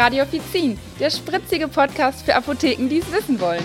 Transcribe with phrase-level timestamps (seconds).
[0.00, 3.62] Radio Offizin, der spritzige Podcast für Apotheken, die es wissen wollen.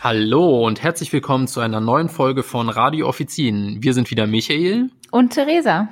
[0.00, 3.78] Hallo und herzlich willkommen zu einer neuen Folge von Radio Offizin.
[3.80, 5.88] Wir sind wieder Michael und Theresa.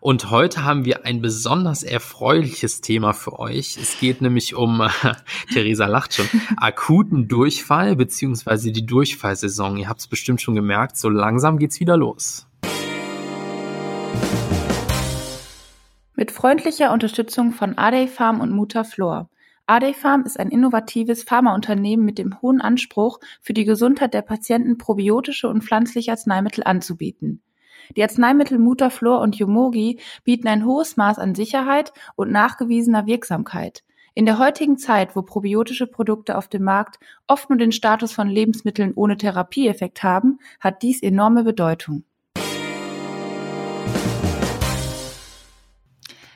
[0.00, 3.76] Und heute haben wir ein besonders erfreuliches Thema für euch.
[3.76, 4.88] Es geht nämlich um, äh,
[5.52, 9.78] Theresa lacht schon, akuten Durchfall beziehungsweise die Durchfallsaison.
[9.78, 12.46] Ihr habt es bestimmt schon gemerkt, so langsam geht's wieder los.
[16.14, 19.30] Mit freundlicher Unterstützung von Adey Farm und Mutaflor.
[19.66, 24.76] Adey Farm ist ein innovatives Pharmaunternehmen mit dem hohen Anspruch, für die Gesundheit der Patienten
[24.76, 27.40] probiotische und pflanzliche Arzneimittel anzubieten.
[27.96, 33.82] Die Arzneimittel Mutaflor und Yomogi bieten ein hohes Maß an Sicherheit und nachgewiesener Wirksamkeit.
[34.12, 38.28] In der heutigen Zeit, wo probiotische Produkte auf dem Markt oft nur den Status von
[38.28, 42.04] Lebensmitteln ohne Therapieeffekt haben, hat dies enorme Bedeutung.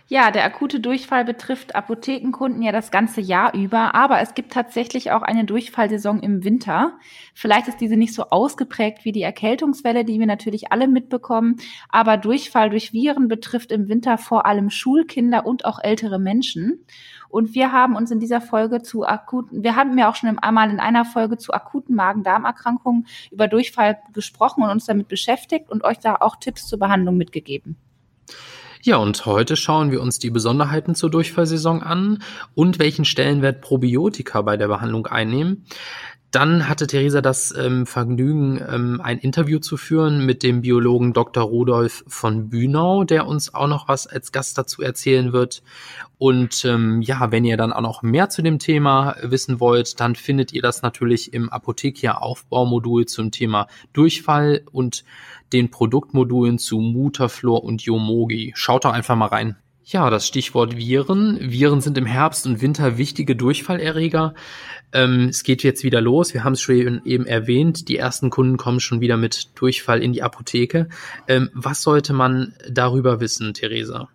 [0.08, 5.10] Ja, der akute Durchfall betrifft Apothekenkunden ja das ganze Jahr über, aber es gibt tatsächlich
[5.10, 6.92] auch eine Durchfallsaison im Winter.
[7.34, 11.56] Vielleicht ist diese nicht so ausgeprägt wie die Erkältungswelle, die wir natürlich alle mitbekommen,
[11.88, 16.84] aber Durchfall durch Viren betrifft im Winter vor allem Schulkinder und auch ältere Menschen.
[17.28, 20.70] Und wir haben uns in dieser Folge zu akuten, wir haben ja auch schon einmal
[20.70, 25.98] in einer Folge zu akuten Magen-Darm-Erkrankungen über Durchfall gesprochen und uns damit beschäftigt und euch
[25.98, 27.76] da auch Tipps zur Behandlung mitgegeben.
[28.82, 32.22] Ja, und heute schauen wir uns die Besonderheiten zur Durchfallsaison an
[32.54, 35.66] und welchen Stellenwert Probiotika bei der Behandlung einnehmen.
[36.36, 41.42] Dann hatte Theresa das ähm, Vergnügen, ähm, ein Interview zu führen mit dem Biologen Dr.
[41.42, 45.62] Rudolf von Bühnau, der uns auch noch was als Gast dazu erzählen wird.
[46.18, 50.14] Und ähm, ja, wenn ihr dann auch noch mehr zu dem Thema wissen wollt, dann
[50.14, 55.04] findet ihr das natürlich im Apothekia Aufbaumodul zum Thema Durchfall und
[55.54, 58.52] den Produktmodulen zu Mutaflor und Yomogi.
[58.56, 59.56] Schaut doch einfach mal rein.
[59.88, 61.38] Ja, das Stichwort Viren.
[61.40, 64.34] Viren sind im Herbst und Winter wichtige Durchfallerreger.
[64.92, 66.34] Ähm, es geht jetzt wieder los.
[66.34, 67.88] Wir haben es schon eben erwähnt.
[67.88, 70.88] Die ersten Kunden kommen schon wieder mit Durchfall in die Apotheke.
[71.28, 74.08] Ähm, was sollte man darüber wissen, Theresa?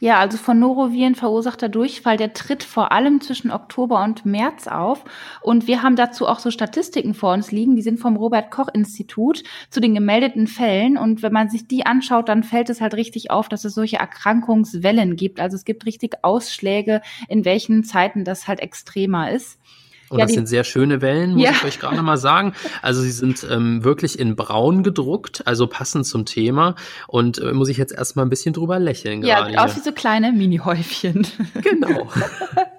[0.00, 5.04] Ja, also von Noroviren verursachter Durchfall, der tritt vor allem zwischen Oktober und März auf.
[5.40, 8.68] Und wir haben dazu auch so Statistiken vor uns liegen, die sind vom Robert Koch
[8.72, 10.96] Institut zu den gemeldeten Fällen.
[10.98, 13.96] Und wenn man sich die anschaut, dann fällt es halt richtig auf, dass es solche
[13.96, 15.40] Erkrankungswellen gibt.
[15.40, 19.58] Also es gibt richtig Ausschläge, in welchen Zeiten das halt extremer ist.
[20.10, 21.50] Und ja, das sind sehr schöne Wellen, muss ja.
[21.50, 22.54] ich euch gerade mal sagen.
[22.82, 26.76] Also sie sind ähm, wirklich in braun gedruckt, also passend zum Thema.
[27.06, 29.22] Und äh, muss ich jetzt erstmal ein bisschen drüber lächeln.
[29.22, 31.26] Ja, gerade aus wie so kleine Mini-Häufchen.
[31.62, 32.08] Genau.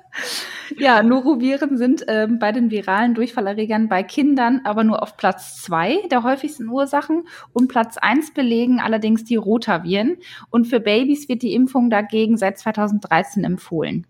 [0.77, 5.97] ja, Noroviren sind ähm, bei den viralen Durchfallerregern bei Kindern aber nur auf Platz zwei
[6.09, 10.17] der häufigsten Ursachen und Platz eins belegen allerdings die Rotaviren.
[10.49, 14.07] Und für Babys wird die Impfung dagegen seit 2013 empfohlen.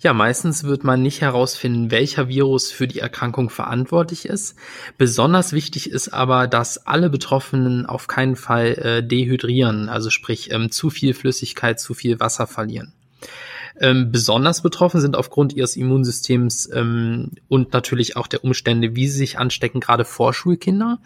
[0.00, 4.56] Ja, meistens wird man nicht herausfinden, welcher Virus für die Erkrankung verantwortlich ist.
[4.98, 10.70] Besonders wichtig ist aber, dass alle Betroffenen auf keinen Fall äh, dehydrieren, also sprich ähm,
[10.70, 12.92] zu viel Flüssigkeit, zu viel Wasser verlieren.
[13.80, 19.18] Ähm, besonders betroffen sind aufgrund ihres Immunsystems ähm, und natürlich auch der Umstände, wie sie
[19.18, 21.00] sich anstecken, gerade Vorschulkinder.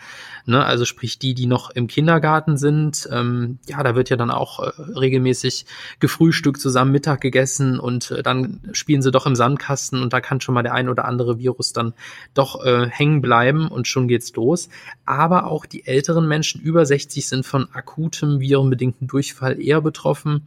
[0.45, 0.63] Ne?
[0.63, 3.09] Also sprich die, die noch im Kindergarten sind.
[3.11, 5.65] Ähm, ja, da wird ja dann auch äh, regelmäßig
[5.99, 10.43] gefrühstückt, zusammen Mittag gegessen und äh, dann spielen sie doch im Sandkasten und da kann
[10.43, 11.95] schon mal der ein oder andere Virus dann
[12.35, 14.69] doch äh, hängen bleiben und schon geht's los.
[15.07, 20.47] Aber auch die älteren Menschen über 60 sind von akutem virenbedingten Durchfall eher betroffen.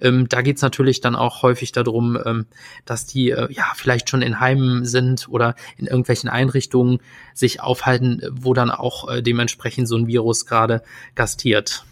[0.00, 2.46] Ähm, da geht's natürlich dann auch häufig häufig darum, ähm,
[2.84, 7.00] dass die äh, ja vielleicht schon in Heimen sind oder in irgendwelchen Einrichtungen
[7.34, 10.82] sich aufhalten, wo dann auch äh, dementsprechend so ein Virus gerade
[11.16, 11.84] gastiert.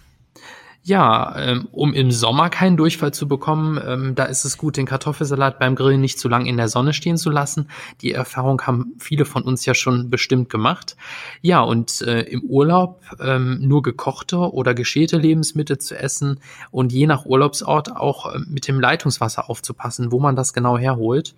[0.86, 4.86] Ja, ähm, um im Sommer keinen Durchfall zu bekommen, ähm, da ist es gut, den
[4.86, 7.68] Kartoffelsalat beim Grillen nicht zu lang in der Sonne stehen zu lassen.
[8.02, 10.96] Die Erfahrung haben viele von uns ja schon bestimmt gemacht.
[11.42, 16.38] Ja, und äh, im Urlaub ähm, nur gekochte oder geschälte Lebensmittel zu essen
[16.70, 21.34] und je nach Urlaubsort auch äh, mit dem Leitungswasser aufzupassen, wo man das genau herholt.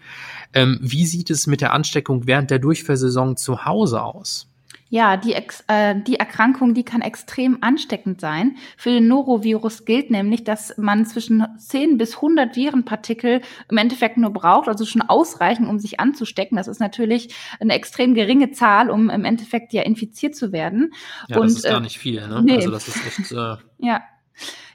[0.52, 4.47] Ähm, wie sieht es mit der Ansteckung während der Durchfallsaison zu Hause aus?
[4.90, 8.56] Ja, die, äh, die Erkrankung, die kann extrem ansteckend sein.
[8.76, 14.32] Für den Norovirus gilt nämlich, dass man zwischen 10 bis 100 Virenpartikel im Endeffekt nur
[14.32, 16.56] braucht, also schon ausreichen, um sich anzustecken.
[16.56, 20.92] Das ist natürlich eine extrem geringe Zahl, um im Endeffekt ja infiziert zu werden.
[21.28, 22.26] Ja, Und, das ist gar äh, nicht viel.
[22.26, 22.42] Ne?
[22.42, 22.56] Nee.
[22.56, 23.32] Also das ist echt.
[23.32, 24.02] Äh ja.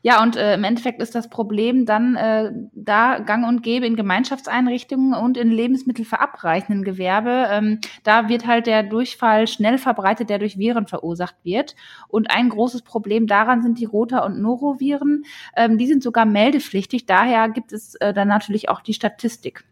[0.06, 3.96] Ja, und äh, im Endeffekt ist das Problem dann äh, da gang und gäbe in
[3.96, 7.48] Gemeinschaftseinrichtungen und in lebensmittelverabreichenden Gewerbe.
[7.50, 11.78] Ähm, da wird halt der Durchfall schnell verbreitet, der durch Viren verursacht wird.
[12.10, 15.24] Und ein großes Problem daran sind die Rota- und Noroviren.
[15.56, 17.06] Ähm, die sind sogar meldepflichtig.
[17.06, 19.64] Daher gibt es äh, dann natürlich auch die Statistik,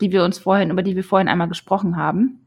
[0.00, 2.45] die wir uns vorhin, über die wir vorhin einmal gesprochen haben.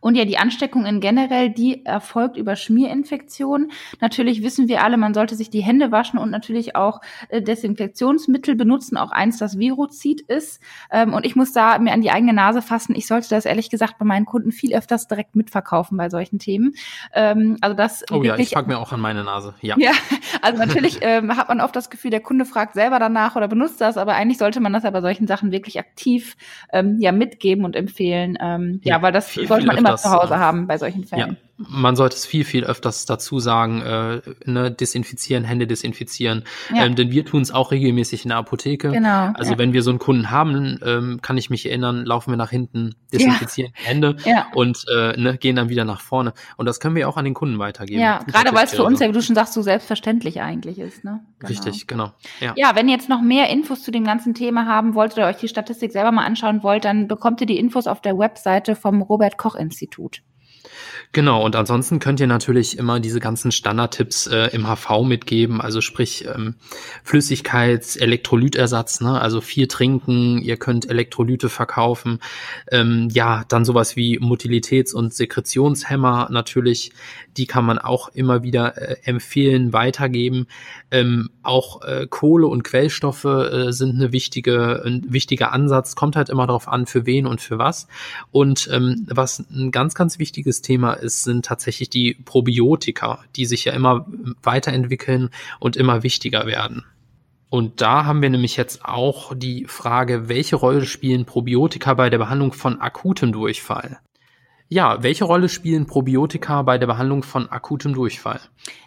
[0.00, 3.72] Und ja, die Ansteckung in generell, die erfolgt über Schmierinfektionen.
[4.00, 8.54] Natürlich wissen wir alle, man sollte sich die Hände waschen und natürlich auch äh, Desinfektionsmittel
[8.54, 10.62] benutzen, auch eins, das Virozid ist.
[10.90, 12.94] Ähm, und ich muss da mir an die eigene Nase fassen.
[12.94, 16.74] Ich sollte das ehrlich gesagt bei meinen Kunden viel öfters direkt mitverkaufen bei solchen Themen.
[17.12, 19.54] Ähm, also das oh ja, ich pack mir auch an meine Nase.
[19.60, 19.92] Ja, ja
[20.42, 23.80] also natürlich ähm, hat man oft das Gefühl, der Kunde fragt selber danach oder benutzt
[23.80, 26.36] das, aber eigentlich sollte man das ja bei solchen Sachen wirklich aktiv
[26.72, 28.36] ja mitgeben und empfehlen.
[28.82, 31.36] Ja, ja, weil das sollte man immer zu Hause haben bei solchen Fällen.
[31.58, 36.44] Man sollte es viel, viel öfters dazu sagen, äh, ne, desinfizieren, Hände desinfizieren.
[36.72, 36.86] Ja.
[36.86, 38.92] Ähm, denn wir tun es auch regelmäßig in der Apotheke.
[38.92, 39.32] Genau.
[39.34, 39.58] Also ja.
[39.58, 42.94] wenn wir so einen Kunden haben, ähm, kann ich mich erinnern, laufen wir nach hinten,
[43.12, 43.88] desinfizieren ja.
[43.88, 44.16] Hände
[44.54, 46.32] und äh, ne, gehen dann wieder nach vorne.
[46.56, 48.00] Und das können wir auch an den Kunden weitergeben.
[48.00, 51.02] Ja, gerade weil es für uns, ja, wie du schon sagst, so selbstverständlich eigentlich ist.
[51.02, 51.20] Ne?
[51.40, 51.48] Genau.
[51.48, 52.12] Richtig, genau.
[52.40, 52.52] Ja.
[52.56, 55.36] ja, wenn ihr jetzt noch mehr Infos zu dem ganzen Thema haben wollt oder euch
[55.38, 59.02] die Statistik selber mal anschauen wollt, dann bekommt ihr die Infos auf der Webseite vom
[59.02, 60.22] Robert Koch Institut.
[61.12, 65.80] Genau, und ansonsten könnt ihr natürlich immer diese ganzen Standardtipps äh, im HV mitgeben, also
[65.80, 66.56] sprich ähm,
[67.02, 69.18] Flüssigkeits-, Elektrolytersatz, ne?
[69.18, 72.20] also viel trinken, ihr könnt Elektrolyte verkaufen,
[72.70, 76.92] ähm, ja, dann sowas wie Motilitäts- und Sekretionshemmer natürlich,
[77.38, 80.46] die kann man auch immer wieder äh, empfehlen, weitergeben.
[80.90, 86.28] Ähm, auch äh, Kohle und Quellstoffe äh, sind eine wichtige, ein wichtiger Ansatz, kommt halt
[86.28, 87.88] immer darauf an, für wen und für was.
[88.30, 93.64] Und ähm, was ein ganz, ganz wichtiges Thema ist, sind tatsächlich die Probiotika, die sich
[93.64, 94.06] ja immer
[94.42, 95.30] weiterentwickeln
[95.60, 96.84] und immer wichtiger werden.
[97.50, 102.18] Und da haben wir nämlich jetzt auch die Frage, welche Rolle spielen Probiotika bei der
[102.18, 103.98] Behandlung von akutem Durchfall?
[104.70, 108.40] Ja, welche Rolle spielen Probiotika bei der Behandlung von akutem Durchfall?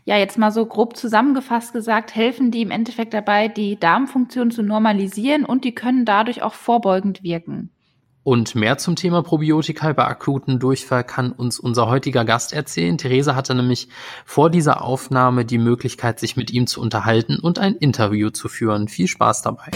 [0.05, 4.61] Ja, jetzt mal so grob zusammengefasst gesagt, helfen die im Endeffekt dabei, die Darmfunktion zu
[4.61, 7.71] normalisieren und die können dadurch auch vorbeugend wirken.
[8.23, 12.99] Und mehr zum Thema Probiotika bei akuten Durchfall kann uns unser heutiger Gast erzählen.
[12.99, 13.87] Therese hatte nämlich
[14.25, 18.87] vor dieser Aufnahme die Möglichkeit, sich mit ihm zu unterhalten und ein Interview zu führen.
[18.87, 19.71] Viel Spaß dabei.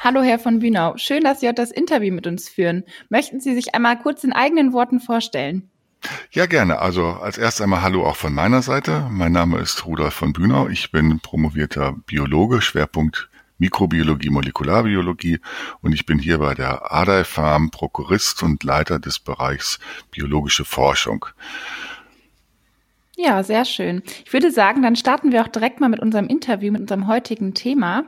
[0.00, 0.98] Hallo, Herr von Bünau.
[0.98, 2.84] Schön, dass Sie heute das Interview mit uns führen.
[3.08, 5.70] Möchten Sie sich einmal kurz in eigenen Worten vorstellen?
[6.32, 6.80] Ja, gerne.
[6.80, 9.06] Also als erstes einmal Hallo auch von meiner Seite.
[9.10, 10.68] Mein Name ist Rudolf von Bünau.
[10.68, 13.30] Ich bin promovierter Biologe, Schwerpunkt
[13.62, 15.38] Mikrobiologie, Molekularbiologie
[15.82, 19.78] und ich bin hier bei der Adai Farm Prokurist und Leiter des Bereichs
[20.10, 21.26] biologische Forschung.
[23.18, 24.02] Ja, sehr schön.
[24.24, 27.52] Ich würde sagen, dann starten wir auch direkt mal mit unserem Interview, mit unserem heutigen
[27.52, 28.04] Thema.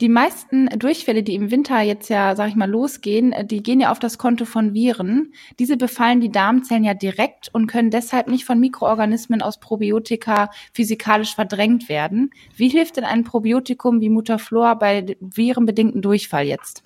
[0.00, 3.92] Die meisten Durchfälle, die im Winter jetzt ja, sag ich mal, losgehen, die gehen ja
[3.92, 5.34] auf das Konto von Viren.
[5.58, 11.34] Diese befallen die Darmzellen ja direkt und können deshalb nicht von Mikroorganismen aus Probiotika physikalisch
[11.34, 12.30] verdrängt werden.
[12.56, 16.82] Wie hilft denn ein Probiotikum wie Mutaflor bei virenbedingten Durchfall jetzt?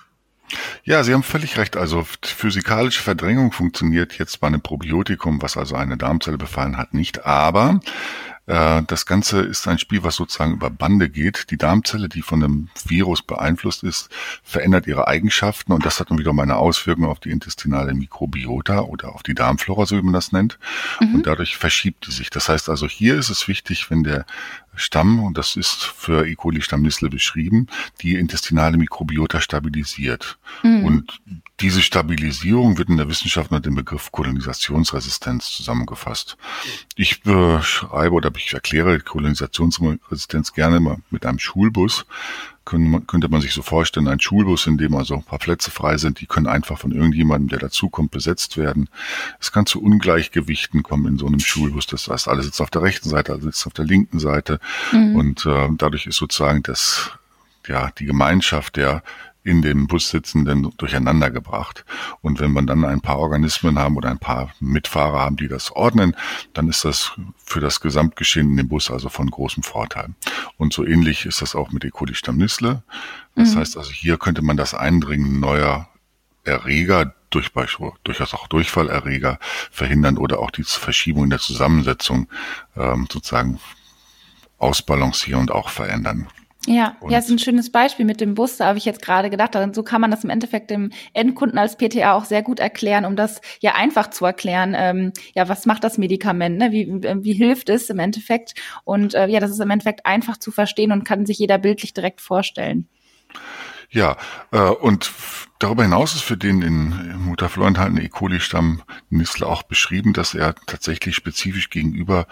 [0.84, 1.76] Ja, Sie haben völlig recht.
[1.76, 7.24] Also physikalische Verdrängung funktioniert jetzt bei einem Probiotikum, was also eine Darmzelle befallen hat, nicht.
[7.24, 7.80] Aber
[8.46, 11.50] äh, das Ganze ist ein Spiel, was sozusagen über Bande geht.
[11.50, 14.10] Die Darmzelle, die von einem Virus beeinflusst ist,
[14.42, 19.14] verändert ihre Eigenschaften und das hat dann wiederum eine Auswirkung auf die intestinale Mikrobiota oder
[19.14, 20.58] auf die Darmflora, so wie man das nennt.
[21.00, 21.16] Mhm.
[21.16, 22.30] Und dadurch verschiebt die sich.
[22.30, 24.26] Das heißt also, hier ist es wichtig, wenn der
[24.74, 26.34] Stamm, und das ist für E.
[26.34, 27.66] coli Stammnissle beschrieben,
[28.00, 30.38] die intestinale Mikrobiota stabilisiert.
[30.62, 30.84] Mhm.
[30.84, 31.20] Und
[31.60, 36.36] diese Stabilisierung wird in der Wissenschaft mit dem Begriff Kolonisationsresistenz zusammengefasst.
[36.96, 42.06] Ich beschreibe oder ich erkläre Kolonisationsresistenz gerne mal mit einem Schulbus.
[42.64, 46.20] Könnte man sich so vorstellen, ein Schulbus, in dem also ein paar Plätze frei sind,
[46.20, 48.88] die können einfach von irgendjemandem, der dazukommt, besetzt werden.
[49.40, 51.86] Es kann zu Ungleichgewichten kommen in so einem Schulbus.
[51.86, 54.60] Das heißt, alle sitzen auf der rechten Seite, alle sitzen auf der linken Seite.
[54.92, 55.16] Mhm.
[55.16, 57.10] Und äh, dadurch ist sozusagen das
[57.68, 59.02] ja, die Gemeinschaft der
[59.44, 61.84] in dem Bus sitzenden durcheinander gebracht.
[62.20, 65.72] Und wenn man dann ein paar Organismen haben oder ein paar Mitfahrer haben, die das
[65.72, 66.16] ordnen,
[66.52, 67.12] dann ist das
[67.44, 70.10] für das Gesamtgeschehen in dem Bus also von großem Vorteil.
[70.58, 71.90] Und so ähnlich ist das auch mit E.
[71.90, 72.82] coli Stammnissle.
[73.34, 73.60] Das mhm.
[73.60, 75.88] heißt also, hier könnte man das Eindringen neuer
[76.44, 77.50] Erreger durch,
[78.04, 79.38] durchaus auch Durchfallerreger
[79.70, 82.28] verhindern oder auch die Verschiebung in der Zusammensetzung
[82.76, 83.58] ähm, sozusagen
[84.58, 86.28] ausbalancieren und auch verändern.
[86.66, 89.30] Ja, und ja, ist ein schönes Beispiel mit dem Bus, da habe ich jetzt gerade
[89.30, 89.56] gedacht.
[89.56, 93.04] Und so kann man das im Endeffekt dem Endkunden als PTA auch sehr gut erklären,
[93.04, 94.74] um das ja einfach zu erklären.
[94.76, 96.58] Ähm, ja, was macht das Medikament?
[96.58, 96.70] Ne?
[96.70, 98.54] Wie, wie hilft es im Endeffekt?
[98.84, 101.94] Und äh, ja, das ist im Endeffekt einfach zu verstehen und kann sich jeder bildlich
[101.94, 102.88] direkt vorstellen.
[103.90, 104.16] Ja,
[104.52, 105.12] äh, und
[105.58, 108.08] darüber hinaus ist für den in Mutaflor enthaltenen E.
[108.08, 112.26] coli-Stamm Nissler auch beschrieben, dass er tatsächlich spezifisch gegenüber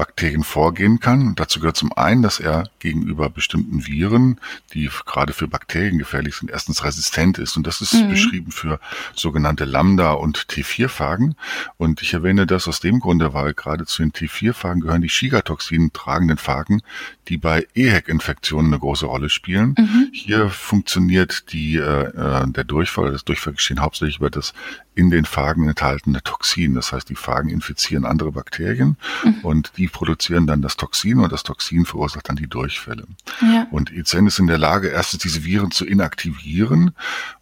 [0.00, 1.34] Bakterien vorgehen kann.
[1.34, 4.40] dazu gehört zum einen, dass er gegenüber bestimmten Viren,
[4.72, 7.58] die gerade für Bakterien gefährlich sind, erstens resistent ist.
[7.58, 8.08] Und das ist mhm.
[8.08, 8.80] beschrieben für
[9.14, 11.34] sogenannte Lambda- und T4-Phagen.
[11.76, 15.92] Und ich erwähne das aus dem Grunde, weil gerade zu den T4-Phagen gehören die Shigatoxin
[15.92, 16.80] tragenden Phagen,
[17.28, 19.74] die bei EHEC-Infektionen eine große Rolle spielen.
[19.76, 20.08] Mhm.
[20.14, 24.54] Hier funktioniert die, äh, äh der Durchfall, das Durchfallgeschehen hauptsächlich über das
[24.94, 26.74] in den Phagen enthaltene Toxin.
[26.74, 29.40] Das heißt, die Phagen infizieren andere Bakterien mhm.
[29.42, 33.04] und die produzieren dann das Toxin und das Toxin verursacht dann die Durchfälle.
[33.40, 33.66] Ja.
[33.70, 36.92] Und ECN ist in der Lage, erstens diese Viren zu inaktivieren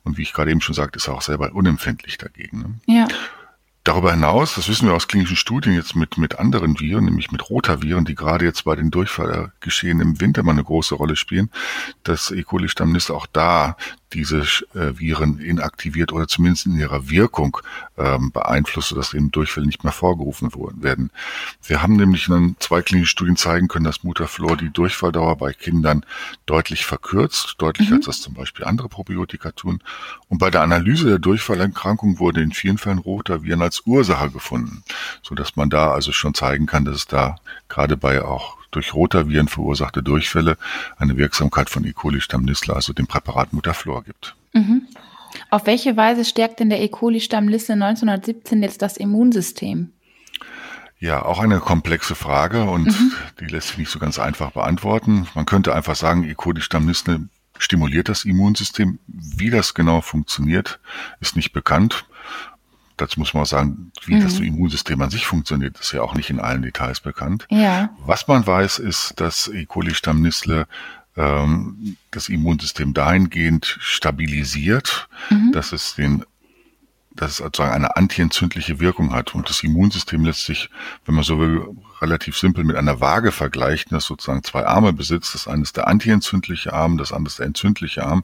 [0.04, 2.58] und wie ich gerade eben schon sagte, ist er auch selber unempfindlich dagegen.
[2.58, 2.74] Ne?
[2.86, 3.08] Ja.
[3.88, 7.48] Darüber hinaus, das wissen wir aus klinischen Studien jetzt mit, mit anderen Viren, nämlich mit
[7.48, 11.50] Rotaviren, die gerade jetzt bei den Durchfallgeschehen im Winter mal eine große Rolle spielen,
[12.02, 12.42] dass E.
[12.42, 13.78] coli-Stammnisse auch da
[14.12, 14.40] diese
[14.74, 17.58] äh, Viren inaktiviert oder zumindest in ihrer Wirkung
[17.96, 20.50] ähm, beeinflusst, sodass eben Durchfälle nicht mehr vorgerufen
[20.82, 21.10] werden.
[21.62, 26.04] Wir haben nämlich in zwei klinischen Studien zeigen können, dass Mutaflor die Durchfalldauer bei Kindern
[26.46, 27.96] deutlich verkürzt, deutlicher mhm.
[27.98, 29.82] als das zum Beispiel andere Probiotika tun.
[30.28, 34.82] Und bei der Analyse der Durchfallerkrankung wurde in vielen Fällen Rotaviren als Ursache gefunden,
[35.22, 37.36] so dass man da also schon zeigen kann, dass es da
[37.68, 40.56] gerade bei auch durch Rotaviren verursachte Durchfälle
[40.96, 41.92] eine Wirksamkeit von E.
[41.92, 44.34] coli Stamm Nissler, also dem Präparat Mutaflor gibt.
[44.52, 44.82] Mhm.
[45.50, 46.88] Auf welche Weise stärkt denn der E.
[46.88, 49.92] coli Stamm Nissler 1917 jetzt das Immunsystem?
[51.00, 53.12] Ja, auch eine komplexe Frage und mhm.
[53.40, 55.28] die lässt sich nicht so ganz einfach beantworten.
[55.34, 56.34] Man könnte einfach sagen, E.
[56.34, 57.20] coli Stamm Nissler
[57.58, 58.98] stimuliert das Immunsystem.
[59.06, 60.80] Wie das genau funktioniert,
[61.20, 62.04] ist nicht bekannt
[63.00, 64.22] dazu muss man auch sagen, wie mhm.
[64.22, 67.46] das Immunsystem an sich funktioniert, ist ja auch nicht in allen Details bekannt.
[67.50, 67.90] Ja.
[68.04, 69.64] Was man weiß, ist, dass E.
[69.64, 70.66] coli Stammnissle
[71.16, 75.52] ähm, das Immunsystem dahingehend stabilisiert, mhm.
[75.52, 76.24] dass es den
[77.18, 79.34] dass es sozusagen eine antientzündliche Wirkung hat.
[79.34, 80.70] Und das Immunsystem lässt sich,
[81.04, 81.66] wenn man so will,
[82.00, 85.34] relativ simpel mit einer Waage vergleichen, das sozusagen zwei Arme besitzt.
[85.34, 88.22] Das eine ist der antientzündliche Arm, das andere ist der entzündliche Arm.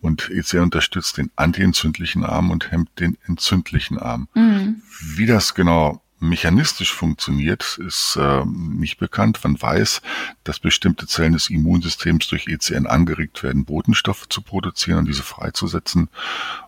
[0.00, 4.28] Und EC unterstützt den antientzündlichen Arm und hemmt den entzündlichen Arm.
[4.34, 4.82] Mhm.
[5.00, 9.38] Wie das genau mechanistisch funktioniert, ist äh, nicht bekannt.
[9.42, 10.00] Man weiß,
[10.44, 16.08] dass bestimmte Zellen des Immunsystems durch ECN angeregt werden, Botenstoffe zu produzieren und diese freizusetzen.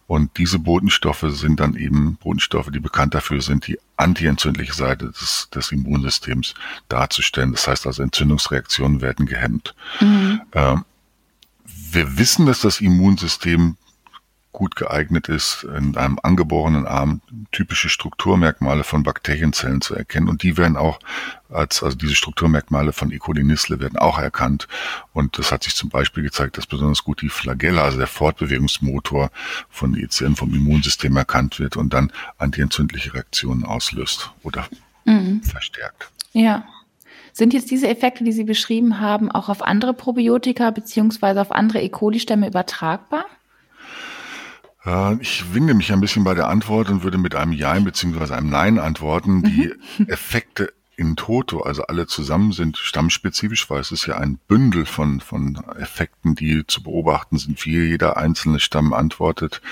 [0.06, 5.48] Und diese Botenstoffe sind dann eben Botenstoffe, die bekannt dafür sind, die antientzündliche Seite des,
[5.54, 6.54] des Immunsystems
[6.88, 7.52] darzustellen.
[7.52, 9.74] Das heißt also, Entzündungsreaktionen werden gehemmt.
[10.00, 10.40] Mhm.
[10.52, 10.76] Äh,
[11.90, 13.76] wir wissen, dass das Immunsystem
[14.58, 17.20] gut geeignet ist, in einem angeborenen Arm
[17.52, 20.28] typische Strukturmerkmale von Bakterienzellen zu erkennen.
[20.28, 20.98] Und die werden auch
[21.48, 23.18] als, also diese Strukturmerkmale von E.
[23.18, 24.66] coli Nissle werden auch erkannt.
[25.12, 29.30] Und das hat sich zum Beispiel gezeigt, dass besonders gut die Flagella, also der Fortbewegungsmotor
[29.70, 34.68] von ECN vom Immunsystem erkannt wird und dann antientzündliche Reaktionen auslöst oder
[35.04, 35.40] mhm.
[35.44, 36.10] verstärkt.
[36.32, 36.64] Ja.
[37.32, 41.80] Sind jetzt diese Effekte, die Sie beschrieben haben, auch auf andere Probiotika beziehungsweise auf andere
[41.80, 41.88] E.
[41.88, 43.24] coli-Stämme übertragbar?
[45.20, 48.34] Ich winde mich ein bisschen bei der Antwort und würde mit einem Ja bzw.
[48.34, 49.42] einem Nein antworten.
[49.42, 50.08] Die mhm.
[50.08, 55.20] Effekte in Toto, also alle zusammen, sind stammspezifisch, weil es ist ja ein Bündel von,
[55.20, 59.62] von Effekten, die zu beobachten sind, wie jeder einzelne Stamm antwortet.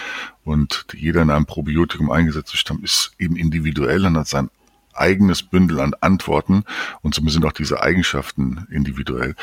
[0.45, 4.51] Und jeder in einem Probiotikum eingesetzte Stamm ist eben individuell und hat sein
[4.93, 6.65] eigenes Bündel an Antworten
[7.03, 9.35] und somit sind auch diese Eigenschaften individuell.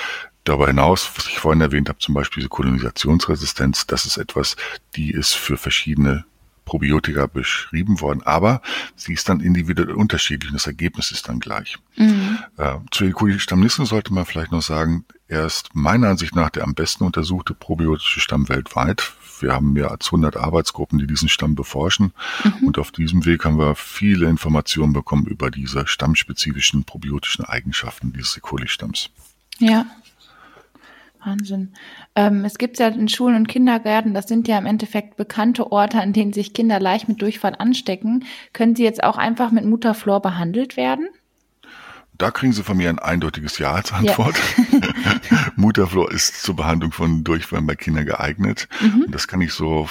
[0.44, 4.58] Darüber hinaus, was ich vorhin erwähnt habe, zum Beispiel diese Kolonisationsresistenz, das ist etwas,
[4.96, 6.26] die ist für verschiedene
[6.66, 8.62] Probiotika beschrieben worden, aber
[8.96, 11.78] sie ist dann individuell unterschiedlich und das Ergebnis ist dann gleich.
[11.98, 12.40] Mhm.
[12.58, 16.74] Äh, zu Eliculi-Stammnissen sollte man vielleicht noch sagen, er ist meiner Ansicht nach der am
[16.74, 19.14] besten untersuchte probiotische Stamm weltweit.
[19.40, 22.68] Wir haben mehr als 100 Arbeitsgruppen, die diesen Stamm beforschen mhm.
[22.68, 28.38] und auf diesem Weg haben wir viele Informationen bekommen über diese stammspezifischen probiotischen Eigenschaften dieses
[28.38, 28.40] E.
[28.40, 29.10] coli-Stamms.
[29.60, 29.86] Ja,
[31.26, 31.74] Wahnsinn.
[32.16, 36.00] Ähm, es gibt ja in Schulen und Kindergärten, das sind ja im Endeffekt bekannte Orte,
[36.00, 38.26] an denen sich Kinder leicht mit Durchfall anstecken.
[38.54, 41.08] Können sie jetzt auch einfach mit Mutterflor behandelt werden?
[42.16, 44.36] Da kriegen Sie von mir ein eindeutiges Ja als Antwort.
[44.72, 44.82] Ja.
[45.56, 48.68] Mutterflor ist zur Behandlung von Durchfall bei Kindern geeignet.
[48.82, 49.06] Mhm.
[49.10, 49.88] Das kann ich so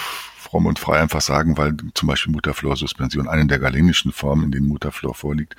[0.52, 4.68] fromm und frei einfach sagen, weil zum Beispiel Mutterflorsuspension, eine der galenischen Formen, in denen
[4.68, 5.56] Mutterflor vorliegt,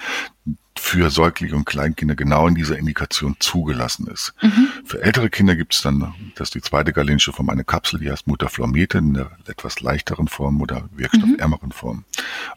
[0.77, 4.33] für Säuglinge und Kleinkinder genau in dieser Indikation zugelassen ist.
[4.41, 4.67] Mhm.
[4.85, 8.11] Für ältere Kinder gibt es dann, das ist die zweite galenische Form, eine Kapsel, die
[8.11, 11.73] heißt Mutaflormete in der etwas leichteren Form oder wirkstoffärmeren mhm.
[11.73, 12.03] Form.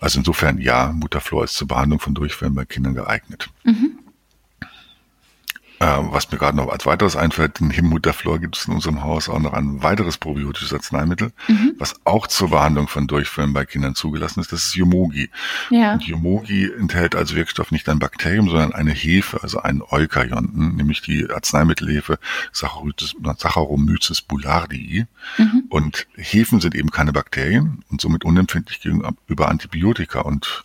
[0.00, 3.49] Also insofern ja, Mutaflor ist zur Behandlung von Durchfällen bei Kindern geeignet.
[3.64, 3.99] Mhm.
[5.78, 9.28] Äh, was mir gerade noch als weiteres einfällt, neben Mutterflor gibt es in unserem Haus
[9.28, 11.75] auch noch ein weiteres probiotisches Arzneimittel, mhm.
[11.78, 14.52] was auch zur Behandlung von Durchfällen bei Kindern zugelassen ist.
[14.52, 15.28] Das ist Yomogi.
[15.68, 15.92] Ja.
[15.92, 21.02] Und Yomogi enthält als Wirkstoff nicht ein Bakterium, sondern eine Hefe, also einen Eukarionten, nämlich
[21.02, 22.18] die Arzneimittelhefe
[22.52, 25.04] Saccharomyces boulardii.
[25.37, 25.64] Mhm.
[25.68, 30.64] Und Hefen sind eben keine Bakterien und somit unempfindlich gegenüber Antibiotika und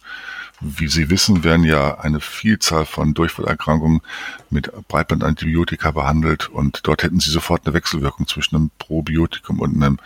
[0.62, 4.02] wie Sie wissen, werden ja eine Vielzahl von Durchfallerkrankungen
[4.50, 9.98] mit Breitbandantibiotika behandelt und dort hätten Sie sofort eine Wechselwirkung zwischen einem Probiotikum und einem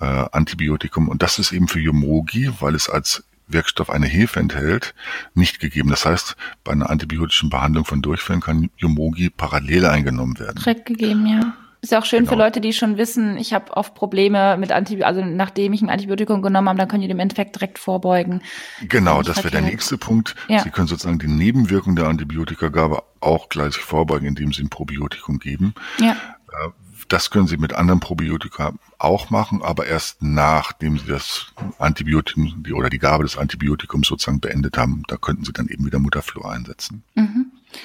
[0.00, 1.08] äh, Antibiotikum.
[1.08, 4.94] Und das ist eben für Yomogi, weil es als Wirkstoff eine Hefe enthält,
[5.34, 5.90] nicht gegeben.
[5.90, 10.56] Das heißt, bei einer antibiotischen Behandlung von Durchfällen kann Yomogi parallel eingenommen werden.
[10.56, 11.52] Direkt gegeben, ja.
[11.82, 12.32] Ist ja auch schön genau.
[12.32, 15.88] für Leute, die schon wissen, ich habe oft Probleme mit Antibiotika, also nachdem ich ein
[15.88, 18.42] Antibiotikum genommen habe, dann können die dem Endeffekt direkt vorbeugen.
[18.86, 20.36] Genau, das wäre der nächste Punkt.
[20.48, 20.62] Ja.
[20.62, 25.74] Sie können sozusagen die Nebenwirkung der Antibiotikagabe auch gleich vorbeugen, indem Sie ein Probiotikum geben.
[25.98, 26.12] Ja.
[26.12, 26.68] Äh,
[27.08, 32.72] das können Sie mit anderen Probiotika auch machen, aber erst nachdem Sie das Antibiotikum die,
[32.72, 35.02] oder die Gabe des Antibiotikums sozusagen beendet haben.
[35.08, 37.02] Da könnten Sie dann eben wieder Mutterflur einsetzen.
[37.14, 37.39] Mhm.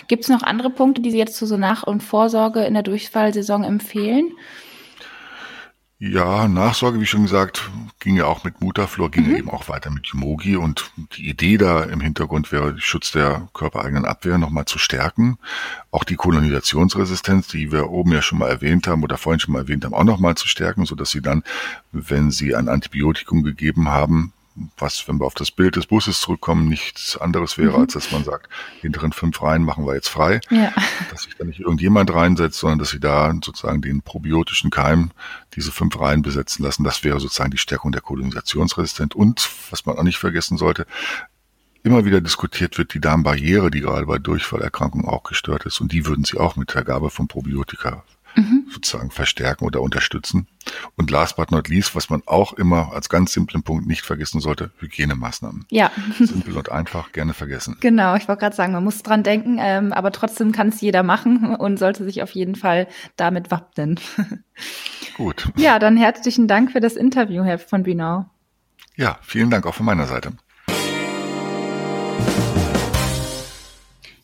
[0.07, 2.83] Gibt es noch andere Punkte, die Sie jetzt zu so Nach- und Vorsorge in der
[2.83, 4.31] Durchfallsaison empfehlen?
[5.97, 9.31] Ja, Nachsorge, wie schon gesagt, ging ja auch mit Mutaflor, ging mhm.
[9.31, 13.13] ja eben auch weiter mit Yumogi und die Idee da im Hintergrund wäre, den Schutz
[13.13, 15.37] der körpereigenen Abwehr nochmal zu stärken.
[15.91, 19.61] Auch die Kolonisationsresistenz, die wir oben ja schon mal erwähnt haben oder vorhin schon mal
[19.61, 21.43] erwähnt haben, auch nochmal zu stärken, sodass sie dann,
[21.93, 24.33] wenn sie ein Antibiotikum gegeben haben,
[24.77, 27.83] was, wenn wir auf das Bild des Busses zurückkommen, nichts anderes wäre, mhm.
[27.83, 28.50] als dass man sagt,
[28.81, 30.39] hinteren fünf Reihen machen wir jetzt frei.
[30.50, 30.74] Ja.
[31.12, 35.12] Dass sich da nicht irgendjemand reinsetzt, sondern dass sie da sozusagen den probiotischen Keim
[35.55, 36.83] diese fünf Reihen besetzen lassen.
[36.83, 39.13] Das wäre sozusagen die Stärkung der Kolonisationsresistenz.
[39.13, 40.85] Und, was man auch nicht vergessen sollte,
[41.83, 45.81] immer wieder diskutiert wird die Darmbarriere, die gerade bei Durchfallerkrankungen auch gestört ist.
[45.81, 48.03] Und die würden sie auch mit der Gabe von Probiotika
[48.35, 48.67] mhm.
[48.71, 50.47] sozusagen verstärken oder unterstützen.
[50.95, 54.41] Und last but not least, was man auch immer als ganz simplen Punkt nicht vergessen
[54.41, 55.65] sollte, Hygienemaßnahmen.
[55.69, 55.91] Ja.
[56.19, 57.77] Simpel und einfach, gerne vergessen.
[57.79, 61.03] Genau, ich wollte gerade sagen, man muss dran denken, ähm, aber trotzdem kann es jeder
[61.03, 63.99] machen und sollte sich auf jeden Fall damit wappnen.
[65.17, 65.49] Gut.
[65.55, 68.25] Ja, dann herzlichen Dank für das Interview, Herr von Bühnau.
[68.95, 70.31] Ja, vielen Dank auch von meiner Seite.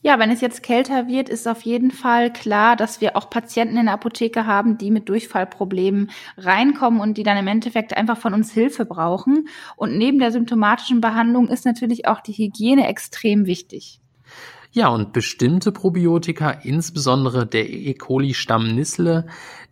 [0.04, 3.78] Ja, wenn es jetzt kälter wird, ist auf jeden Fall klar, dass wir auch Patienten
[3.78, 8.34] in der Apotheke haben, die mit Durchfallproblemen reinkommen und die dann im Endeffekt einfach von
[8.34, 9.48] uns Hilfe brauchen.
[9.76, 14.00] Und neben der symptomatischen Behandlung ist natürlich auch die Hygiene extrem wichtig.
[14.72, 17.94] Ja, und bestimmte Probiotika, insbesondere der E.
[17.94, 19.28] coli-Stamm Nissle,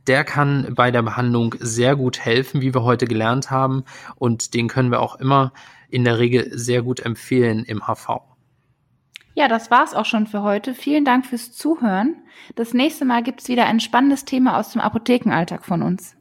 [0.05, 3.83] der kann bei der Behandlung sehr gut helfen, wie wir heute gelernt haben.
[4.15, 5.53] Und den können wir auch immer
[5.89, 8.28] in der Regel sehr gut empfehlen im HV.
[9.39, 10.73] Ja, das war's auch schon für heute.
[10.73, 12.17] Vielen Dank fürs Zuhören.
[12.57, 16.17] Das nächste Mal gibt's wieder ein spannendes Thema aus dem Apothekenalltag von uns.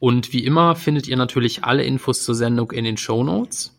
[0.00, 3.74] Und wie immer findet ihr natürlich alle Infos zur Sendung in den Show Notes.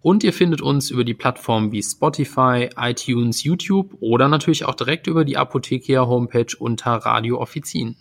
[0.00, 5.06] Und ihr findet uns über die Plattformen wie Spotify, iTunes, YouTube oder natürlich auch direkt
[5.06, 7.94] über die Apothekia Homepage unter Radio Offizin.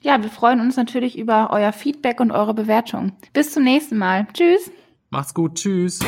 [0.00, 3.12] Ja, wir freuen uns natürlich über euer Feedback und eure Bewertung.
[3.32, 4.26] Bis zum nächsten Mal.
[4.32, 4.72] Tschüss.
[5.10, 5.54] Macht's gut.
[5.54, 6.00] Tschüss.